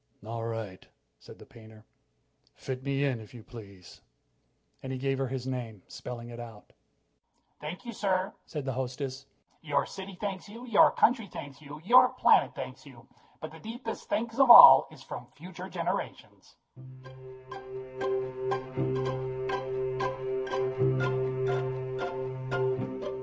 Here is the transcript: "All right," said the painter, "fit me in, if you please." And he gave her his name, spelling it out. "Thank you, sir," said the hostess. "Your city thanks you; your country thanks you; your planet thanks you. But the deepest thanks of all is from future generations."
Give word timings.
"All 0.25 0.43
right," 0.43 0.83
said 1.19 1.37
the 1.37 1.45
painter, 1.45 1.85
"fit 2.55 2.81
me 2.81 3.03
in, 3.05 3.19
if 3.19 3.35
you 3.35 3.43
please." 3.43 4.01
And 4.81 4.91
he 4.91 4.97
gave 4.97 5.19
her 5.19 5.27
his 5.27 5.45
name, 5.45 5.83
spelling 5.87 6.29
it 6.29 6.39
out. 6.39 6.73
"Thank 7.59 7.85
you, 7.85 7.93
sir," 7.93 8.33
said 8.47 8.65
the 8.65 8.73
hostess. 8.73 9.27
"Your 9.61 9.85
city 9.85 10.17
thanks 10.19 10.49
you; 10.49 10.65
your 10.65 10.89
country 10.89 11.27
thanks 11.27 11.61
you; 11.61 11.81
your 11.83 12.09
planet 12.13 12.55
thanks 12.55 12.83
you. 12.83 13.07
But 13.41 13.51
the 13.51 13.59
deepest 13.59 14.09
thanks 14.09 14.39
of 14.39 14.49
all 14.49 14.87
is 14.89 15.03
from 15.03 15.27
future 15.35 15.69
generations." 15.69 16.55